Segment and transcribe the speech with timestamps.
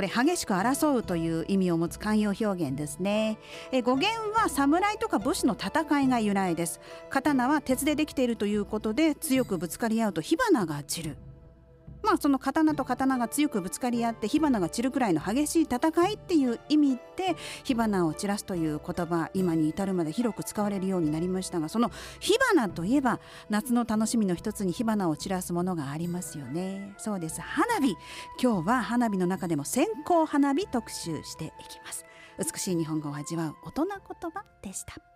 [0.00, 3.36] これ激しく争うという意味を持つ慣用表現ですね。
[3.70, 6.80] え語源は侍とか武士の戦いが由来です。
[7.10, 11.16] 刀は鉄でできているということで強くぶつかり合うと火花が散る。
[12.02, 26.94] まあその刀と刀が強くぶつかり合って火花が散るくらいの激しい戦いっていう意味で火花を散らすという言葉今に至るまで広く使われるようになりましたがその火花といえば夏の楽しみの一つに火花を散らすものがありますよね。
[26.98, 27.40] そうです。
[27.40, 27.96] 花火。
[28.42, 32.04] 今日は花火の中でも線香花火特集していきます。
[32.38, 35.09] 美しい日本語を味わう大人言葉でした。